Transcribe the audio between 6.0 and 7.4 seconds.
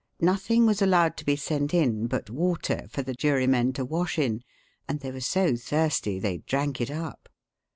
they drank it up.